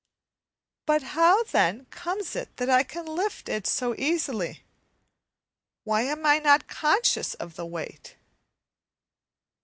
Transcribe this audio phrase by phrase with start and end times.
[0.87, 4.63] But how, then, comes it that I can lift it so easily?
[5.83, 8.15] Why am I not conscious of the weight?